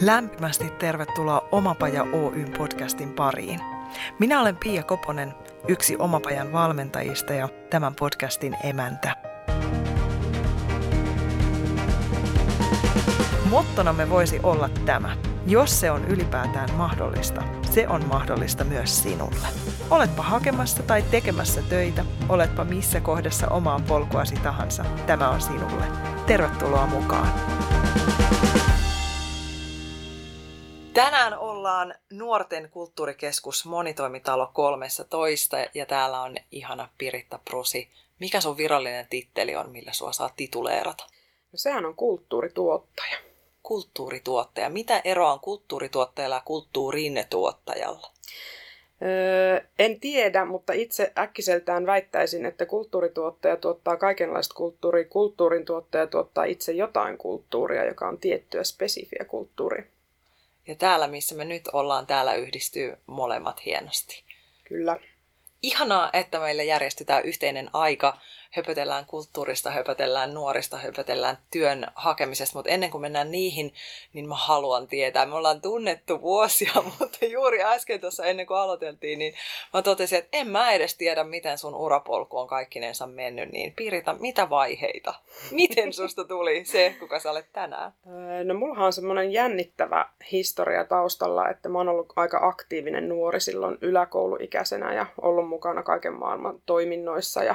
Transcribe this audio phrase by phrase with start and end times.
[0.00, 3.60] Lämpimästi tervetuloa Omapaja Oyn podcastin pariin.
[4.18, 5.34] Minä olen Pia Koponen,
[5.68, 9.16] yksi Omapajan valmentajista ja tämän podcastin emäntä.
[13.50, 15.16] Mottonamme voisi olla tämä.
[15.46, 19.48] Jos se on ylipäätään mahdollista, se on mahdollista myös sinulle.
[19.90, 25.84] Oletpa hakemassa tai tekemässä töitä, oletpa missä kohdassa omaa polkuasi tahansa, tämä on sinulle.
[26.26, 27.55] Tervetuloa mukaan!
[30.96, 37.88] Tänään ollaan Nuorten kulttuurikeskus Monitoimitalo 13 ja täällä on ihana Piritta Prusi.
[38.20, 41.04] Mikä sun virallinen titteli on, millä sua saa tituleerata?
[41.52, 43.18] No sehän on kulttuurituottaja.
[43.62, 44.70] Kulttuurituottaja.
[44.70, 48.10] Mitä eroa on kulttuurituottajalla ja kulttuurinetuottajalla?
[49.02, 55.04] Öö, en tiedä, mutta itse äkkiseltään väittäisin, että kulttuurituottaja tuottaa kaikenlaista kulttuuria.
[55.04, 59.95] Kulttuurin tuottaja tuottaa itse jotain kulttuuria, joka on tiettyä spesifiä kulttuuria.
[60.66, 64.24] Ja täällä, missä me nyt ollaan, täällä yhdistyy molemmat hienosti.
[64.64, 64.98] Kyllä.
[65.62, 68.18] Ihanaa, että meille järjestetään yhteinen aika
[68.56, 73.74] höpötellään kulttuurista, höpötellään nuorista, höpötellään työn hakemisesta, mutta ennen kuin mennään niihin,
[74.12, 75.26] niin mä haluan tietää.
[75.26, 79.34] Me ollaan tunnettu vuosia, mutta juuri äsken tuossa ennen kuin aloiteltiin, niin
[79.72, 84.16] mä totesin, että en mä edes tiedä, miten sun urapolku on kaikkinensa mennyt, niin Pirita,
[84.20, 85.14] mitä vaiheita?
[85.50, 87.92] Miten susta tuli se, kuka sä olet tänään?
[88.44, 93.78] No mullahan on semmoinen jännittävä historia taustalla, että mä oon ollut aika aktiivinen nuori silloin
[93.80, 97.54] yläkouluikäisenä ja ollut mukana kaiken maailman toiminnoissa ja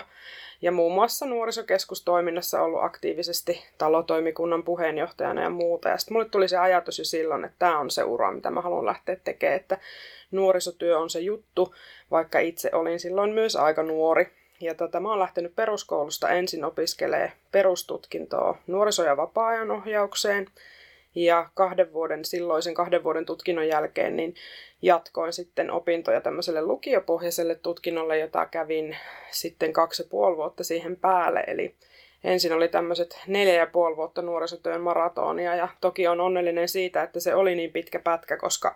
[0.61, 5.89] ja muun muassa nuorisokeskustoiminnassa ollut aktiivisesti talotoimikunnan puheenjohtajana ja muuta.
[5.89, 8.61] Ja sitten mulle tuli se ajatus jo silloin, että tämä on se ura, mitä mä
[8.61, 9.77] haluan lähteä tekemään, että
[10.31, 11.75] nuorisotyö on se juttu,
[12.11, 14.27] vaikka itse olin silloin myös aika nuori.
[14.59, 20.47] Ja tota, mä oon lähtenyt peruskoulusta ensin opiskelee perustutkintoa nuoriso- ja vapaa-ajan ohjaukseen–
[21.15, 24.35] ja kahden vuoden, silloisen kahden vuoden tutkinnon jälkeen niin
[24.81, 28.97] jatkoin sitten opintoja tämmöiselle lukiopohjaiselle tutkinnolle, jota kävin
[29.31, 31.43] sitten kaksi ja puoli vuotta siihen päälle.
[31.47, 31.75] Eli
[32.23, 37.19] ensin oli tämmöiset neljä ja puoli vuotta nuorisotyön maratonia ja toki on onnellinen siitä, että
[37.19, 38.75] se oli niin pitkä pätkä, koska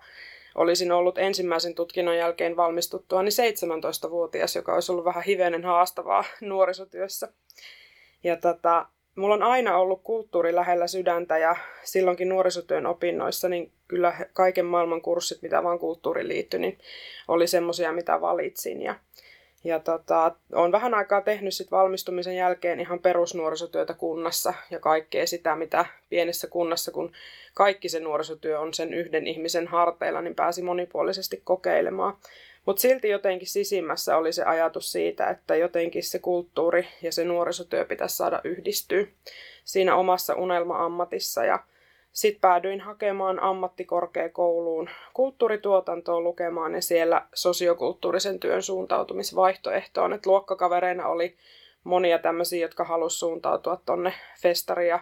[0.56, 7.28] olisin ollut ensimmäisen tutkinnon jälkeen valmistuttua niin 17-vuotias, joka olisi ollut vähän hivenen haastavaa nuorisotyössä.
[8.24, 14.14] Ja tota, mulla on aina ollut kulttuuri lähellä sydäntä ja silloinkin nuorisotyön opinnoissa, niin kyllä
[14.34, 16.78] kaiken maailman kurssit, mitä vaan kulttuuriin liittyi, niin
[17.28, 18.81] oli semmoisia, mitä valitsin.
[18.81, 18.96] Ja,
[19.64, 25.56] ja tota, olen vähän aikaa tehnyt sit valmistumisen jälkeen ihan perusnuorisotyötä kunnassa ja kaikkea sitä,
[25.56, 27.12] mitä pienessä kunnassa, kun
[27.53, 32.18] kaikki se nuorisotyö on sen yhden ihmisen harteilla, niin pääsi monipuolisesti kokeilemaan.
[32.66, 37.86] Mutta silti jotenkin sisimmässä oli se ajatus siitä, että jotenkin se kulttuuri ja se nuorisotyö
[37.86, 39.06] pitäisi saada yhdistyä
[39.64, 41.46] siinä omassa unelma-ammatissa.
[41.46, 41.59] Ja
[42.12, 50.14] sitten päädyin hakemaan ammattikorkeakouluun kulttuurituotantoa lukemaan ja siellä sosiokulttuurisen työn suuntautumisvaihtoehtoon.
[50.14, 51.36] Et luokkakavereina oli
[51.84, 55.00] monia tämmöisiä, jotka halusivat suuntautua tonne festari- ja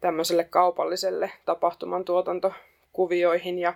[0.00, 2.52] tämmöiselle kaupalliselle tapahtuman tuotanto
[2.94, 3.74] kuvioihin ja,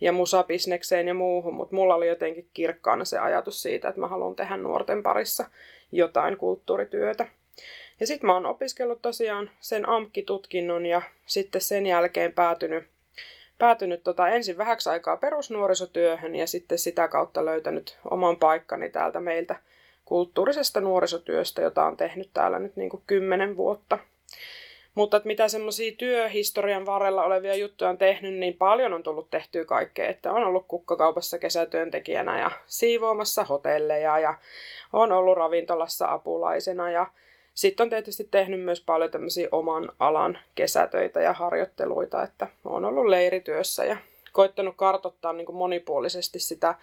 [0.00, 4.36] ja musabisnekseen ja muuhun, mutta mulla oli jotenkin kirkkaana se ajatus siitä, että mä haluan
[4.36, 5.44] tehdä nuorten parissa
[5.92, 7.26] jotain kulttuurityötä.
[8.00, 12.84] Ja sitten mä oon opiskellut tosiaan sen AMKI-tutkinnon ja sitten sen jälkeen päätynyt,
[13.58, 19.56] päätynyt tota ensin vähäksi aikaa perusnuorisotyöhön ja sitten sitä kautta löytänyt oman paikkani täältä meiltä
[20.04, 23.98] kulttuurisesta nuorisotyöstä, jota on tehnyt täällä nyt niin kuin kymmenen vuotta.
[24.94, 29.64] Mutta että mitä semmoisia työhistorian varrella olevia juttuja on tehnyt, niin paljon on tullut tehtyä
[29.64, 30.08] kaikkea.
[30.08, 34.34] Että on ollut kukkakaupassa kesätyöntekijänä ja siivoamassa hotelleja ja
[34.92, 37.06] on ollut ravintolassa apulaisena ja
[37.54, 43.06] sitten on tietysti tehnyt myös paljon tämmöisiä oman alan kesätöitä ja harjoitteluita, että on ollut
[43.06, 43.96] leirityössä ja
[44.32, 46.74] koittanut kartottaa niin kuin monipuolisesti sitä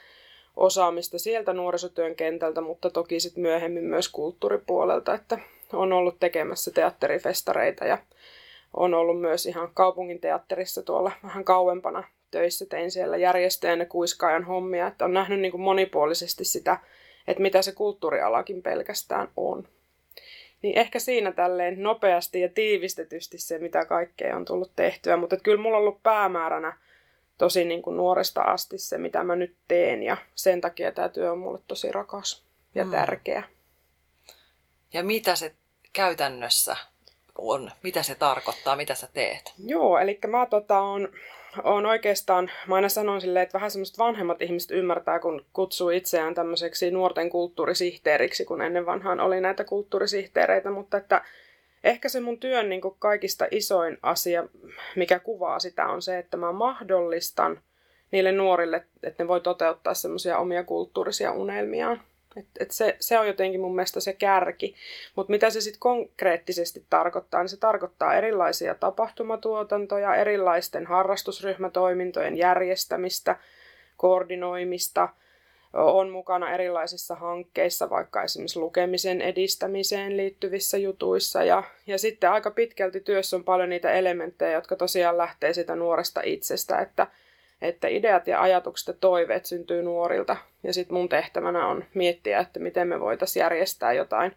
[0.58, 5.40] osaamista sieltä nuorisotyön kentältä, mutta toki sitten myöhemmin myös kulttuuripuolelta, että
[5.74, 7.98] on ollut tekemässä teatterifestareita ja
[8.74, 12.66] on ollut myös ihan kaupungin teatterissa tuolla vähän kauempana töissä.
[12.66, 16.78] Tein siellä järjestäjän ja kuiskaajan hommia, että on nähnyt niin kuin monipuolisesti sitä,
[17.28, 19.68] että mitä se kulttuurialakin pelkästään on.
[20.62, 25.62] Niin ehkä siinä tälleen nopeasti ja tiivistetysti se, mitä kaikkea on tullut tehtyä, mutta kyllä
[25.62, 26.78] mulla on ollut päämääränä
[27.38, 31.32] tosi niin kuin nuoresta asti se, mitä mä nyt teen ja sen takia tämä työ
[31.32, 32.46] on mulle tosi rakas
[32.76, 32.92] ja mm.
[32.92, 33.44] tärkeä.
[34.94, 35.56] Ja mitä se
[35.94, 36.76] käytännössä
[37.38, 37.72] on?
[37.84, 38.76] Mitä se tarkoittaa?
[38.76, 39.54] Mitä sä teet?
[39.66, 41.10] Joo, eli mä tota, on,
[41.64, 46.34] on oikeastaan, mä aina sanon silleen, että vähän semmoista vanhemmat ihmiset ymmärtää, kun kutsuu itseään
[46.34, 51.22] tämmöiseksi nuorten kulttuurisihteeriksi, kun ennen vanhaan oli näitä kulttuurisihteereitä, mutta että
[51.84, 54.48] ehkä se mun työn niin kuin kaikista isoin asia,
[54.96, 57.62] mikä kuvaa sitä, on se, että mä mahdollistan
[58.12, 62.02] niille nuorille, että ne voi toteuttaa semmoisia omia kulttuurisia unelmiaan.
[62.36, 64.76] Et, et se, se on jotenkin mun mielestä se kärki.
[65.16, 73.36] Mutta mitä se sitten konkreettisesti tarkoittaa, niin se tarkoittaa erilaisia tapahtumatuotantoja, erilaisten harrastusryhmätoimintojen järjestämistä,
[73.98, 75.10] koordinoimista–
[75.74, 81.44] on mukana erilaisissa hankkeissa, vaikka esimerkiksi lukemisen edistämiseen liittyvissä jutuissa.
[81.44, 86.22] Ja, ja sitten aika pitkälti työssä on paljon niitä elementtejä, jotka tosiaan lähtee sitä nuoresta
[86.24, 87.08] itsestä, että,
[87.62, 90.38] että ideat ja ajatukset ja toiveet syntyy nuorilta.
[90.64, 94.36] Ja sitten mun tehtävänä on miettiä, että miten me voitaisiin järjestää jotain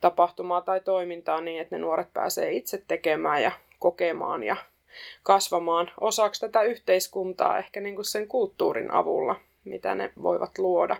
[0.00, 4.56] tapahtumaa tai toimintaa niin, että ne nuoret pääsee itse tekemään ja kokemaan ja
[5.22, 10.96] kasvamaan osaksi tätä yhteiskuntaa ehkä niin kuin sen kulttuurin avulla mitä ne voivat luoda.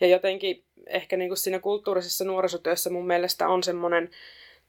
[0.00, 4.10] Ja jotenkin ehkä niin kuin siinä kulttuurisessa nuorisotyössä mun mielestä on semmoinen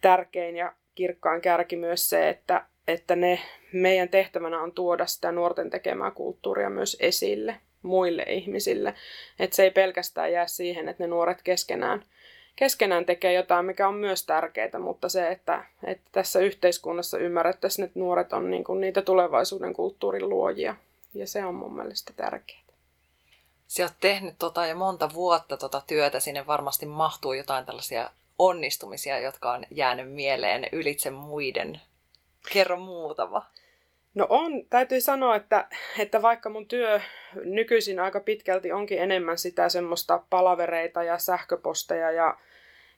[0.02, 3.39] tärkein ja kirkkaan kärki myös se, että, että ne,
[3.74, 8.94] meidän tehtävänä on tuoda sitä nuorten tekemää kulttuuria myös esille muille ihmisille.
[9.39, 12.06] Että se ei pelkästään jää siihen, että ne nuoret keskenään,
[12.56, 18.00] keskenään tekee jotain, mikä on myös tärkeää, mutta se, että, että tässä yhteiskunnassa ymmärrettäisiin, että
[18.00, 20.75] nuoret on niin kuin niitä tulevaisuuden kulttuurin luojia.
[21.13, 22.62] Ja se on mun mielestä tärkeää.
[23.68, 29.19] Sä oot tehnyt tota jo monta vuotta tota työtä, sinne varmasti mahtuu jotain tällaisia onnistumisia,
[29.19, 31.81] jotka on jäänyt mieleen ylitse muiden.
[32.54, 33.46] Kerro muutama.
[34.16, 35.68] No on, täytyy sanoa, että,
[36.00, 37.00] että vaikka mun työ
[37.44, 42.38] nykyisin aika pitkälti onkin enemmän sitä semmoista palavereita ja sähköposteja ja,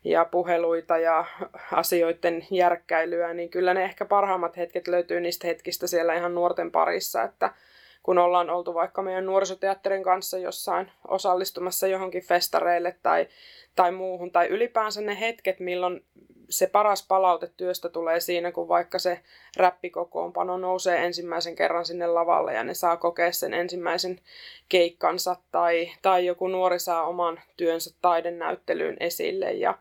[0.03, 1.25] ja puheluita ja
[1.71, 7.23] asioiden järkkäilyä, niin kyllä ne ehkä parhaimmat hetket löytyy niistä hetkistä siellä ihan nuorten parissa,
[7.23, 7.53] että,
[8.03, 13.27] kun ollaan oltu vaikka meidän nuorisoteatterin kanssa jossain osallistumassa johonkin festareille tai,
[13.75, 16.05] tai muuhun, tai ylipäänsä ne hetket, milloin
[16.53, 19.19] se paras palaute työstä tulee siinä, kun vaikka se
[19.57, 24.19] räppikokoonpano nousee ensimmäisen kerran sinne lavalle ja ne saa kokea sen ensimmäisen
[24.69, 29.77] keikkansa tai, tai joku nuori saa oman työnsä taidenäyttelyyn esille ja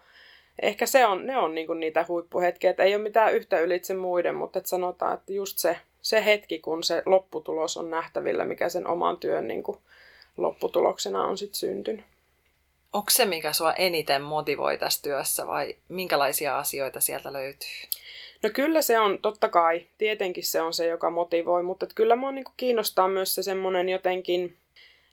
[0.63, 4.35] ehkä se on, ne on niinku niitä huippuhetkiä, että ei ole mitään yhtä ylitse muiden,
[4.35, 8.87] mutta et sanotaan, että just se se hetki, kun se lopputulos on nähtävillä, mikä sen
[8.87, 9.79] oman työn niin kuin,
[10.37, 12.05] lopputuloksena on sitten syntynyt.
[12.93, 17.69] Onko se, mikä sua eniten motivoi tässä työssä vai minkälaisia asioita sieltä löytyy?
[18.43, 22.33] No kyllä se on, totta kai, tietenkin se on se, joka motivoi, mutta kyllä mua
[22.33, 24.57] niin kiinnostaa myös se semmoinen jotenkin,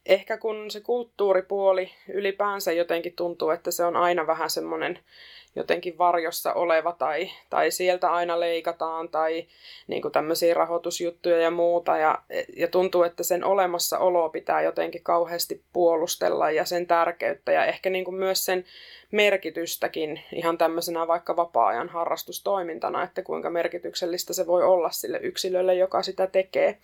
[0.05, 4.99] ehkä kun se kulttuuripuoli ylipäänsä jotenkin tuntuu, että se on aina vähän semmoinen
[5.59, 9.45] jotenkin varjossa oleva tai, tai sieltä aina leikataan tai
[9.87, 11.97] niin kuin tämmöisiä rahoitusjuttuja ja muuta.
[11.97, 12.21] Ja,
[12.57, 18.05] ja tuntuu, että sen olemassaolo pitää jotenkin kauheasti puolustella ja sen tärkeyttä ja ehkä niin
[18.05, 18.65] kuin myös sen
[19.11, 26.03] merkitystäkin ihan tämmöisenä vaikka vapaa-ajan harrastustoimintana, että kuinka merkityksellistä se voi olla sille yksilölle, joka
[26.03, 26.77] sitä tekee.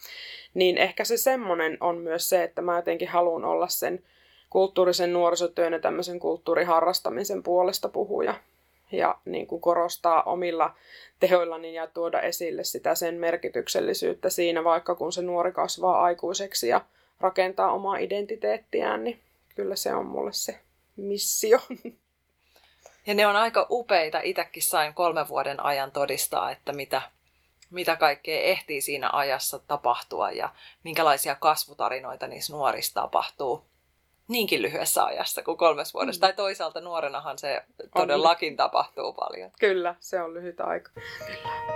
[0.54, 4.04] Niin ehkä se semmoinen on myös se, että mä jotenkin haluan olla sen
[4.50, 8.34] kulttuurisen nuorisotyön ja tämmöisen kulttuuriharrastamisen puolesta puhuja
[8.92, 10.76] ja niin kuin korostaa omilla
[11.20, 16.82] tehoillani ja tuoda esille sitä sen merkityksellisyyttä siinä, vaikka kun se nuori kasvaa aikuiseksi ja
[17.20, 19.20] rakentaa omaa identiteettiään, niin
[19.56, 20.60] kyllä se on mulle se
[20.96, 21.60] missio.
[23.08, 24.20] Ja ne on aika upeita.
[24.24, 27.02] Itäkin sain kolmen vuoden ajan todistaa, että mitä,
[27.70, 30.50] mitä kaikkea ehtii siinä ajassa tapahtua ja
[30.84, 33.66] minkälaisia kasvutarinoita niissä nuorissa tapahtuu
[34.28, 36.20] niinkin lyhyessä ajassa kuin kolmes vuodessa.
[36.20, 36.22] Mm.
[36.22, 37.64] Tai toisaalta nuorenahan se
[37.94, 38.58] todellakin on.
[38.58, 39.52] tapahtuu paljon.
[39.60, 40.92] Kyllä, se on lyhyt aika.
[41.28, 41.76] Kyllä.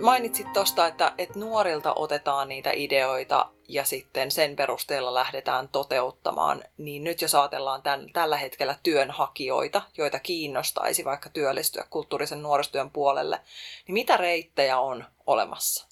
[0.00, 6.64] Mainitsit tuosta, että, että nuorilta otetaan niitä ideoita ja sitten sen perusteella lähdetään toteuttamaan.
[6.78, 13.40] Niin nyt jos ajatellaan tämän, tällä hetkellä työnhakijoita, joita kiinnostaisi vaikka työllistyä kulttuurisen nuorisotyön puolelle,
[13.86, 15.89] niin mitä reittejä on olemassa?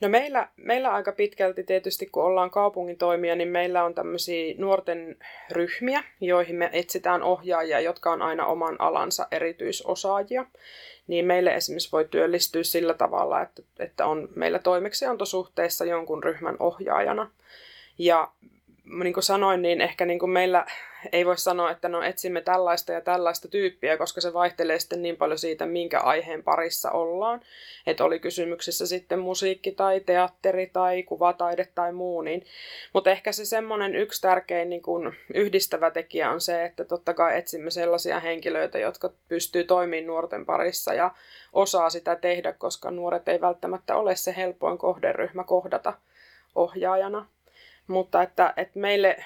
[0.00, 5.16] No meillä, meillä aika pitkälti tietysti, kun ollaan kaupungin toimia, niin meillä on tämmöisiä nuorten
[5.50, 10.46] ryhmiä, joihin me etsitään ohjaajia, jotka on aina oman alansa erityisosaajia.
[11.06, 17.30] Niin meille esimerkiksi voi työllistyä sillä tavalla, että, että on meillä toimeksiantosuhteessa jonkun ryhmän ohjaajana.
[17.98, 18.32] Ja
[18.98, 20.66] niin kuin sanoin, niin ehkä niin kuin meillä
[21.12, 25.16] ei voi sanoa, että no etsimme tällaista ja tällaista tyyppiä, koska se vaihtelee sitten niin
[25.16, 27.40] paljon siitä, minkä aiheen parissa ollaan.
[27.86, 32.22] Että oli kysymyksessä sitten musiikki tai teatteri tai kuvataide tai muu.
[32.22, 32.44] Niin.
[32.92, 37.38] Mutta ehkä se semmoinen yksi tärkein niin kuin yhdistävä tekijä on se, että totta kai
[37.38, 41.14] etsimme sellaisia henkilöitä, jotka pystyy toimimaan nuorten parissa ja
[41.52, 45.92] osaa sitä tehdä, koska nuoret ei välttämättä ole se helpoin kohderyhmä kohdata
[46.54, 47.26] ohjaajana.
[47.86, 49.24] Mutta että, että meille,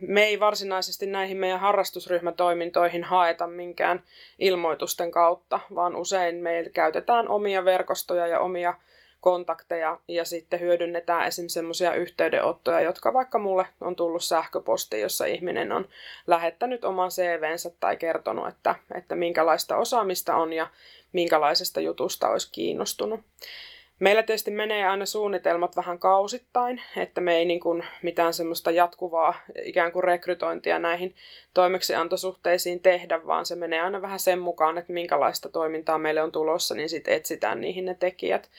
[0.00, 4.02] me ei varsinaisesti näihin meidän harrastusryhmätoimintoihin haeta minkään
[4.38, 8.74] ilmoitusten kautta, vaan usein meillä käytetään omia verkostoja ja omia
[9.20, 15.72] kontakteja ja sitten hyödynnetään esimerkiksi semmoisia yhteydenottoja, jotka vaikka mulle on tullut sähköposti, jossa ihminen
[15.72, 15.88] on
[16.26, 20.66] lähettänyt oman CVnsä tai kertonut, että, että minkälaista osaamista on ja
[21.12, 23.20] minkälaisesta jutusta olisi kiinnostunut.
[23.98, 29.34] Meillä tietysti menee aina suunnitelmat vähän kausittain, että me ei niin kuin mitään semmoista jatkuvaa
[29.62, 31.14] ikään kuin rekrytointia näihin
[31.54, 36.74] toimeksiantosuhteisiin tehdä, vaan se menee aina vähän sen mukaan, että minkälaista toimintaa meille on tulossa,
[36.74, 38.50] niin sitten etsitään niihin ne tekijät.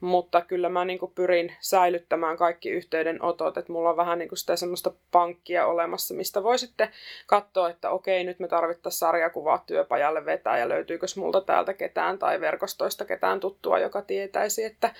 [0.00, 4.92] Mutta kyllä mä niin pyrin säilyttämään kaikki yhteydenotot, että mulla on vähän niin sitä semmoista
[5.12, 6.88] pankkia olemassa, mistä voi sitten
[7.26, 12.40] katsoa, että okei, nyt me tarvittaisiin sarjakuvaa työpajalle vetää ja löytyykö multa täältä ketään tai
[12.40, 14.94] verkostoista ketään tuttua, joka tietäisi, että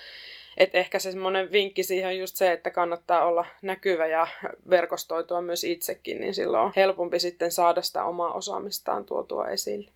[0.57, 4.27] et ehkä se semmoinen vinkki siihen on just se, että kannattaa olla näkyvä ja
[4.69, 9.91] verkostoitua myös itsekin, niin silloin on helpompi sitten saada sitä omaa osaamistaan tuotua esille.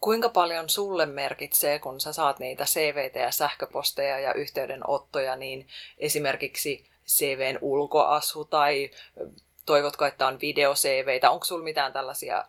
[0.00, 6.86] Kuinka paljon sulle merkitsee, kun sä saat niitä CVT ja sähköposteja ja yhteydenottoja, niin esimerkiksi
[7.06, 8.90] CVn ulkoasu tai
[9.66, 11.30] toivotko, että on video-CVitä?
[11.30, 12.44] Onko sulla mitään tällaisia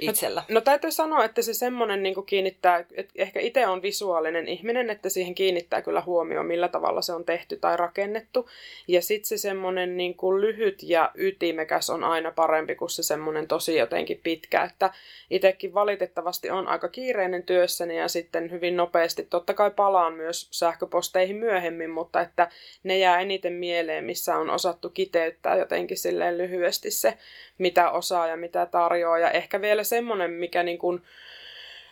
[0.00, 0.44] itsellä?
[0.48, 4.90] No, no täytyy sanoa, että se semmoinen niin kiinnittää, että ehkä itse on visuaalinen ihminen,
[4.90, 8.48] että siihen kiinnittää kyllä huomioon, millä tavalla se on tehty tai rakennettu.
[8.88, 13.76] Ja sitten se semmoinen niin lyhyt ja ytimekäs on aina parempi kuin se semmoinen tosi
[13.76, 14.62] jotenkin pitkä.
[14.62, 14.90] Että
[15.30, 21.36] itsekin valitettavasti on aika kiireinen työssäni ja sitten hyvin nopeasti, totta kai palaan myös sähköposteihin
[21.36, 22.48] myöhemmin, mutta että
[22.82, 27.18] ne jää eniten mieleen, missä on osattu kiteyttää jotenkin silleen lyhyesti se,
[27.58, 29.18] mitä osaa ja mitä tarjoaa.
[29.18, 31.02] Ja ehkä vielä semmoinen, mikä niin kuin,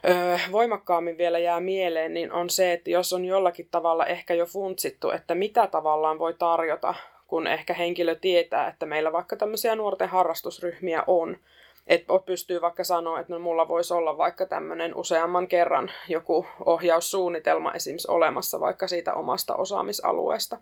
[0.08, 4.46] öö, voimakkaammin vielä jää mieleen, niin on se, että jos on jollakin tavalla ehkä jo
[4.46, 6.94] funtsittu, että mitä tavallaan voi tarjota,
[7.26, 11.36] kun ehkä henkilö tietää, että meillä vaikka tämmöisiä nuorten harrastusryhmiä on,
[11.86, 17.72] että pystyy vaikka sanoa, että no mulla voisi olla vaikka tämmöinen useamman kerran joku ohjaussuunnitelma
[17.72, 20.58] esimerkiksi olemassa vaikka siitä omasta osaamisalueesta,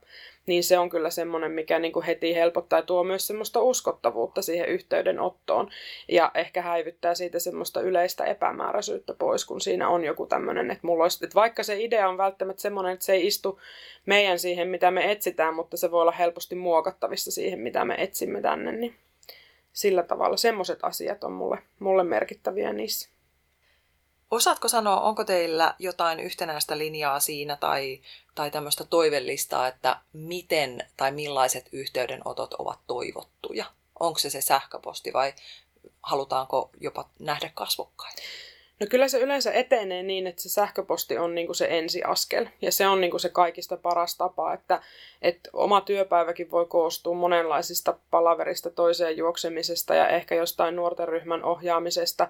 [0.46, 4.42] niin se on kyllä semmoinen, mikä niin kuin heti helpottaa ja tuo myös semmoista uskottavuutta
[4.42, 5.70] siihen yhteydenottoon.
[6.08, 11.04] Ja ehkä häivyttää siitä semmoista yleistä epämääräisyyttä pois, kun siinä on joku tämmöinen, että mulla
[11.04, 13.60] olisi, että vaikka se idea on välttämättä semmoinen, että se ei istu
[14.06, 18.40] meidän siihen, mitä me etsitään, mutta se voi olla helposti muokattavissa siihen, mitä me etsimme
[18.40, 18.94] tänne, niin
[19.72, 23.08] sillä tavalla semmoiset asiat on mulle, mulle merkittäviä niissä.
[24.30, 28.00] Osaatko sanoa, onko teillä jotain yhtenäistä linjaa siinä tai,
[28.34, 33.64] tai tämmöistä toivellistaa, että miten tai millaiset yhteydenotot ovat toivottuja?
[34.00, 35.32] Onko se se sähköposti vai
[36.02, 38.14] halutaanko jopa nähdä kasvokkain?
[38.80, 42.46] No kyllä se yleensä etenee niin, että se sähköposti on niin kuin se ensiaskel.
[42.62, 44.82] Ja se on niin kuin se kaikista paras tapa, että,
[45.22, 52.28] että oma työpäiväkin voi koostua monenlaisista palaverista toiseen juoksemisesta ja ehkä jostain nuorten ryhmän ohjaamisesta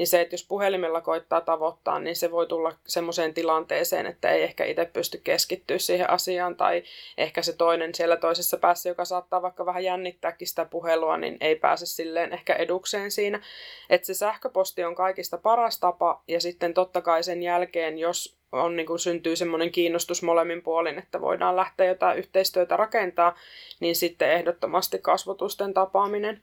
[0.00, 4.42] niin se, että jos puhelimella koittaa tavoittaa, niin se voi tulla semmoiseen tilanteeseen, että ei
[4.42, 6.82] ehkä itse pysty keskittyä siihen asiaan, tai
[7.18, 11.56] ehkä se toinen siellä toisessa päässä, joka saattaa vaikka vähän jännittääkin sitä puhelua, niin ei
[11.56, 13.42] pääse silleen ehkä edukseen siinä.
[13.90, 18.76] Että se sähköposti on kaikista paras tapa, ja sitten totta kai sen jälkeen, jos on,
[18.76, 23.36] niin kuin syntyy semmoinen kiinnostus molemmin puolin, että voidaan lähteä jotain yhteistyötä rakentaa,
[23.80, 26.42] niin sitten ehdottomasti kasvotusten tapaaminen.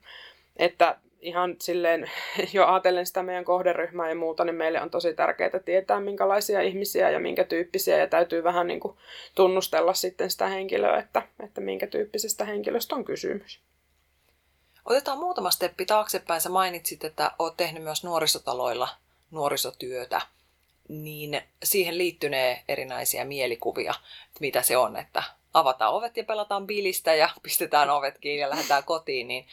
[0.57, 2.11] Että ihan silleen
[2.53, 7.09] jo ajatellen sitä meidän kohderyhmää ja muuta, niin meille on tosi tärkeää tietää, minkälaisia ihmisiä
[7.09, 8.97] ja minkä tyyppisiä, ja täytyy vähän niin kuin
[9.35, 13.59] tunnustella sitten sitä henkilöä, että, että minkä tyyppisestä henkilöstä on kysymys.
[14.85, 16.41] Otetaan muutama steppi taaksepäin.
[16.41, 18.89] Sä mainitsit, että oot tehnyt myös nuorisotaloilla
[19.31, 20.21] nuorisotyötä,
[20.87, 23.93] niin siihen liittynee erinäisiä mielikuvia,
[24.27, 28.49] että mitä se on, että avataan ovet ja pelataan bilistä ja pistetään ovet kiinni ja
[28.49, 29.47] lähdetään kotiin, niin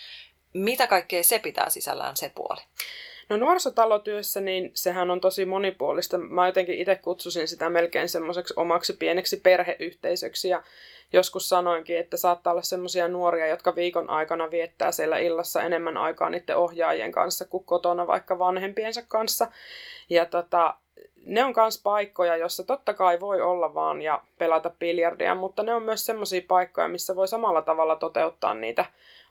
[0.55, 2.61] mitä kaikkea se pitää sisällään se puoli?
[3.29, 6.19] No nuorisotalotyössä, niin sehän on tosi monipuolista.
[6.19, 10.63] Mä jotenkin itse kutsusin sitä melkein semmoiseksi omaksi pieneksi perheyhteisöksi ja
[11.13, 16.31] joskus sanoinkin, että saattaa olla semmoisia nuoria, jotka viikon aikana viettää siellä illassa enemmän aikaa
[16.31, 19.47] niiden ohjaajien kanssa kuin kotona vaikka vanhempiensa kanssa.
[20.11, 20.75] Ja tota,
[21.27, 25.75] ne on myös paikkoja, jossa totta kai voi olla vaan ja pelata biljardia, mutta ne
[25.75, 28.85] on myös semmoisia paikkoja, missä voi samalla tavalla toteuttaa niitä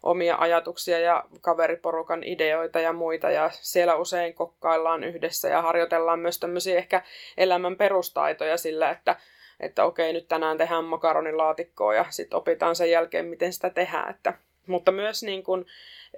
[0.04, 3.30] omia ajatuksia ja kaveriporukan ideoita ja muita.
[3.30, 7.02] Ja siellä usein kokkaillaan yhdessä ja harjoitellaan myös tämmöisiä ehkä
[7.38, 9.16] elämän perustaitoja sillä, että
[9.60, 14.10] että okei, nyt tänään tehdään makaronilaatikkoa ja sitten opitaan sen jälkeen, miten sitä tehdään.
[14.10, 14.34] Että,
[14.68, 15.66] mutta myös niin kun,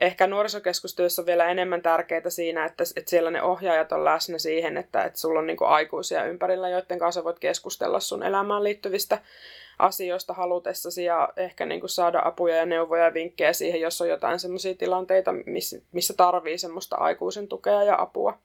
[0.02, 4.78] ehkä nuorisokeskustyössä on vielä enemmän tärkeää siinä, että, että siellä ne ohjaajat on läsnä siihen,
[4.78, 9.18] että, että sulla on niin aikuisia ympärillä, joiden kanssa voit keskustella sun elämään liittyvistä
[9.80, 14.10] asioista halutessasi ja ehkä niin kuin saada apuja ja neuvoja ja vinkkejä siihen, jos on
[14.10, 15.34] jotain sellaisia tilanteita,
[15.92, 18.40] missä, tarvii semmoista aikuisen tukea ja apua.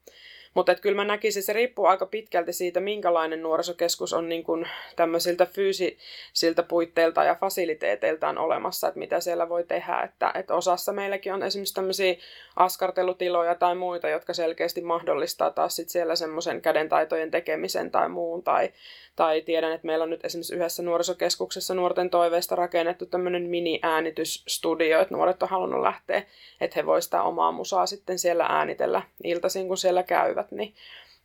[0.54, 5.47] Mutta kyllä mä näkisin, se riippuu aika pitkälti siitä, minkälainen nuorisokeskus on niin kuin tämmöisiltä
[5.47, 10.00] fyysisiltä puitteilta ja fasiliteeteiltaan olemassa, että mitä siellä voi tehdä.
[10.00, 12.14] Että, että osassa meilläkin on esimerkiksi tämmöisiä
[12.57, 18.42] askartelutiloja tai muita, jotka selkeästi mahdollistaa taas sit siellä semmoisen kädentaitojen tekemisen tai muun.
[18.42, 18.73] Tai,
[19.16, 25.14] tai tiedän, että meillä on nyt esimerkiksi yhdessä nuorisokeskuksessa nuorten toiveista rakennettu tämmöinen mini-äänitysstudio, että
[25.14, 26.23] nuoret on halunnut lähteä,
[26.61, 30.39] että he voisivat sitä omaa musaa sitten siellä äänitellä iltaisin, kun siellä käyvät.
[30.50, 30.75] Niin,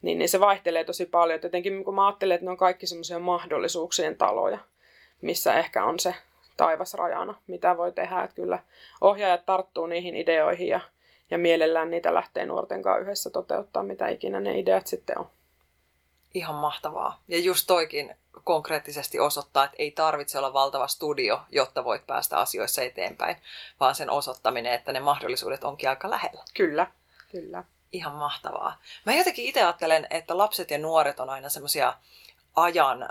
[0.01, 1.39] niin, niin se vaihtelee tosi paljon.
[1.43, 4.59] Jotenkin kun mä ajattelen, että ne on kaikki semmoisia mahdollisuuksien taloja,
[5.21, 6.15] missä ehkä on se
[6.57, 8.23] taivas rajana, mitä voi tehdä.
[8.23, 8.59] Että kyllä
[9.01, 10.79] ohjaajat tarttuu niihin ideoihin ja,
[11.31, 15.27] ja mielellään niitä lähtee nuorten kanssa yhdessä toteuttaa, mitä ikinä ne ideat sitten on
[16.35, 17.21] ihan mahtavaa.
[17.27, 22.81] Ja just toikin konkreettisesti osoittaa, että ei tarvitse olla valtava studio, jotta voit päästä asioissa
[22.81, 23.35] eteenpäin,
[23.79, 26.43] vaan sen osoittaminen, että ne mahdollisuudet onkin aika lähellä.
[26.53, 26.87] Kyllä,
[27.31, 27.63] kyllä.
[27.95, 28.77] Ihan mahtavaa.
[29.05, 31.93] Mä jotenkin itse ajattelen, että lapset ja nuoret on aina semmoisia
[32.55, 33.09] ajan,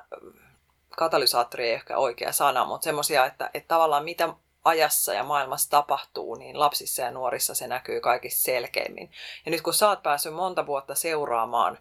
[0.90, 6.34] katalysaattori ei ehkä oikea sana, mutta semmoisia, että, että tavallaan mitä ajassa ja maailmassa tapahtuu,
[6.34, 9.10] niin lapsissa ja nuorissa se näkyy kaikista selkeimmin.
[9.44, 11.78] Ja nyt kun sä oot päässyt monta vuotta seuraamaan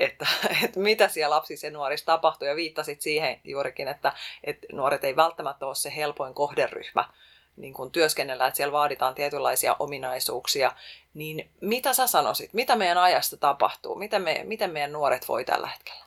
[0.00, 0.26] että,
[0.64, 2.48] että mitä siellä lapsissa ja nuorissa tapahtuu.
[2.48, 4.12] Ja viittasit siihen juurikin, että,
[4.44, 7.04] että nuoret ei välttämättä ole se helpoin kohderyhmä
[7.56, 10.72] niin kun työskennellä, että siellä vaaditaan tietynlaisia ominaisuuksia.
[11.14, 15.66] Niin mitä sä sanoisit, mitä meidän ajasta tapahtuu, miten, me, miten meidän nuoret voi tällä
[15.66, 16.04] hetkellä?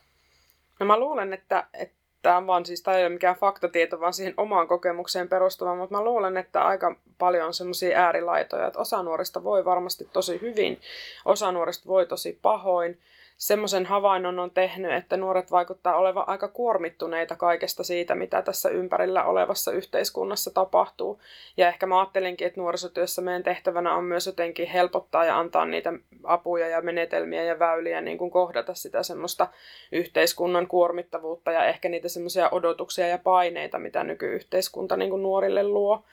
[0.80, 4.14] No mä luulen, että, että tämä on vaan siis, tämä ei ole mikään faktatieto, vaan
[4.14, 9.04] siihen omaan kokemukseen perustuva, mutta mä luulen, että aika paljon on semmoisia äärilaitoja, että osa
[9.04, 10.82] nuorista voi varmasti tosi hyvin,
[11.26, 13.00] osa nuorista voi tosi pahoin,
[13.38, 19.24] semmoisen havainnon on tehnyt, että nuoret vaikuttaa olevan aika kuormittuneita kaikesta siitä, mitä tässä ympärillä
[19.24, 21.22] olevassa yhteiskunnassa tapahtuu.
[21.58, 25.94] Ja ehkä mä ajattelinkin, että nuorisotyössä meidän tehtävänä on myös jotenkin helpottaa ja antaa niitä
[26.24, 29.48] apuja ja menetelmiä ja väyliä niin kuin kohdata sitä semmoista
[29.92, 36.04] yhteiskunnan kuormittavuutta ja ehkä niitä semmoisia odotuksia ja paineita, mitä nykyyhteiskunta niin kuin nuorille luo.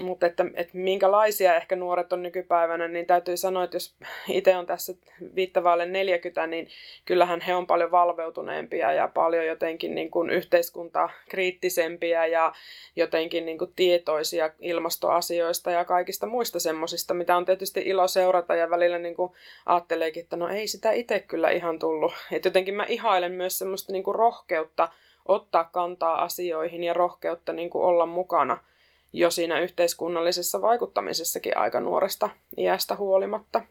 [0.00, 3.94] Mutta että, että minkälaisia ehkä nuoret on nykypäivänä, niin täytyy sanoa, että jos
[4.28, 4.94] itse on tässä
[5.34, 6.68] viittavaalle 40, niin
[7.04, 12.52] kyllähän he on paljon valveutuneempia ja paljon jotenkin niin kuin yhteiskunta kriittisempiä ja
[12.96, 18.70] jotenkin niin kuin tietoisia ilmastoasioista ja kaikista muista semmoisista, mitä on tietysti ilo seurata ja
[18.70, 19.32] välillä niin kuin
[19.66, 22.12] ajatteleekin, että no ei sitä itse kyllä ihan tullut.
[22.32, 24.88] Että jotenkin mä ihailen myös semmoista niin kuin rohkeutta
[25.28, 28.58] ottaa kantaa asioihin ja rohkeutta niin kuin olla mukana–
[29.12, 33.62] jo siinä yhteiskunnallisessa vaikuttamisessakin aika nuoresta iästä huolimatta.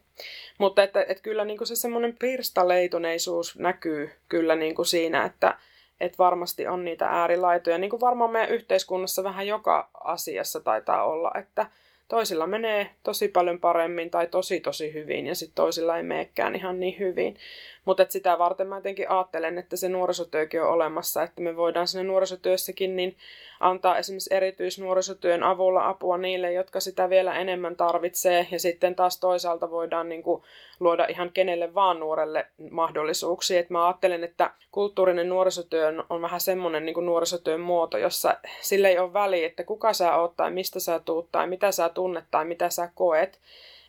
[0.58, 5.58] Mutta että, että kyllä niin kuin se semmoinen pirstaleituneisuus näkyy kyllä niin kuin siinä, että,
[6.00, 11.30] että varmasti on niitä äärilaitoja, niin kuin varmaan meidän yhteiskunnassa vähän joka asiassa taitaa olla,
[11.38, 11.66] että
[12.10, 16.80] toisilla menee tosi paljon paremmin tai tosi tosi hyvin ja sitten toisilla ei meekään ihan
[16.80, 17.36] niin hyvin.
[17.84, 22.04] Mutta sitä varten mä jotenkin ajattelen, että se nuorisotyökin on olemassa, että me voidaan sinne
[22.04, 23.16] nuorisotyössäkin niin
[23.60, 28.46] antaa esimerkiksi erityisnuorisotyön avulla apua niille, jotka sitä vielä enemmän tarvitsee.
[28.50, 30.42] Ja sitten taas toisaalta voidaan niin kuin
[30.80, 33.60] luoda ihan kenelle vaan nuorelle mahdollisuuksia.
[33.60, 38.98] Et mä ajattelen, että kulttuurinen nuorisotyö on vähän semmoinen niin nuorisotyön muoto, jossa sillä ei
[38.98, 42.44] ole väliä, että kuka sä oot tai mistä sä tuut tai mitä sä tunnet tai
[42.44, 43.40] mitä sä koet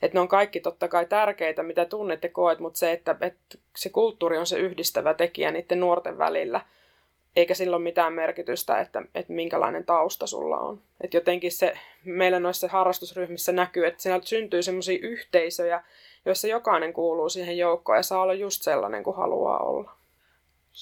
[0.02, 3.58] että ne on kaikki totta kai tärkeitä, mitä tunnet ja koet, mutta se, että, että
[3.76, 6.62] se kulttuuri on se yhdistävä tekijä niiden nuorten välillä,
[7.36, 10.82] eikä sillä ole mitään merkitystä, että, että minkälainen tausta sulla on.
[11.02, 15.84] Että jotenkin se meillä noissa harrastusryhmissä näkyy, että sieltä syntyy sellaisia yhteisöjä,
[16.26, 19.92] joissa jokainen kuuluu siihen joukkoon ja saa olla just sellainen kuin haluaa olla.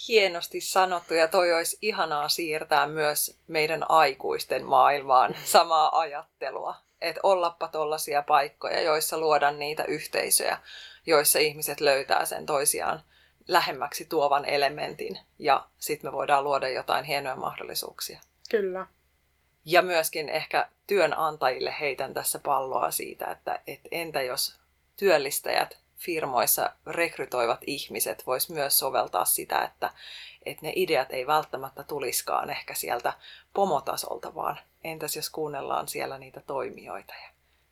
[0.08, 7.68] Hienosti sanottu ja toi olisi ihanaa siirtää myös meidän aikuisten maailmaan samaa ajattelua että ollappa
[7.68, 10.58] tollaisia paikkoja, joissa luodaan niitä yhteisöjä,
[11.06, 13.04] joissa ihmiset löytää sen toisiaan
[13.48, 18.20] lähemmäksi tuovan elementin ja sitten me voidaan luoda jotain hienoja mahdollisuuksia.
[18.50, 18.88] Kyllä.
[19.66, 24.60] Ja myöskin ehkä työnantajille heitän tässä palloa siitä, että et entä jos
[24.96, 29.90] työllistäjät firmoissa rekrytoivat ihmiset vois myös soveltaa sitä, että,
[30.46, 33.14] että ne ideat ei välttämättä tuliskaan ehkä sieltä
[33.54, 37.30] pomotasolta, vaan entäs jos kuunnellaan siellä niitä toimijoita ja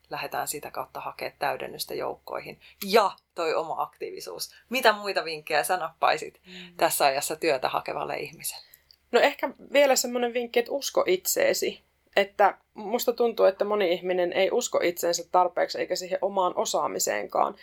[0.10, 2.60] lähdetään sitä kautta hakemaan täydennystä joukkoihin.
[2.86, 4.54] Ja toi oma aktiivisuus.
[4.70, 6.54] Mitä muita vinkkejä sä nappaisit mm.
[6.78, 8.68] tässä ajassa työtä hakevalle ihmiselle?
[9.12, 11.82] No ehkä vielä semmoinen vinkki, että usko itseesi.
[12.16, 17.56] Että musta tuntuu, että moni ihminen ei usko itseensä tarpeeksi eikä siihen omaan osaamiseenkaan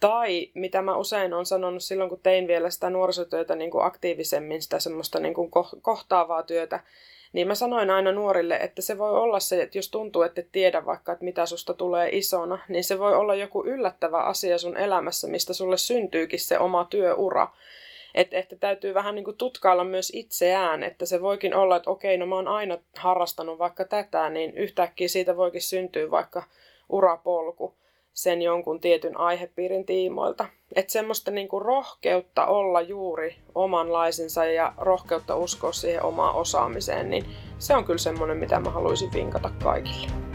[0.00, 4.62] Tai mitä mä usein on sanonut silloin, kun tein vielä sitä nuorisotyötä niin kuin aktiivisemmin,
[4.62, 5.50] sitä semmoista niin kuin
[5.82, 6.80] kohtaavaa työtä,
[7.32, 10.48] niin mä sanoin aina nuorille, että se voi olla se, että jos tuntuu, että et
[10.52, 14.76] tiedä vaikka, että mitä susta tulee isona, niin se voi olla joku yllättävä asia sun
[14.76, 17.48] elämässä, mistä sulle syntyykin se oma työura.
[18.14, 22.16] Että, että täytyy vähän niin kuin tutkailla myös itseään, että se voikin olla, että okei,
[22.16, 26.42] no mä oon aina harrastanut vaikka tätä, niin yhtäkkiä siitä voikin syntyä vaikka
[26.88, 27.74] urapolku
[28.16, 30.46] sen jonkun tietyn aihepiirin tiimoilta.
[30.76, 37.24] Että semmoista niinku rohkeutta olla juuri omanlaisensa ja rohkeutta uskoa siihen omaan osaamiseen, niin
[37.58, 40.25] se on kyllä semmoinen, mitä mä haluaisin vinkata kaikille.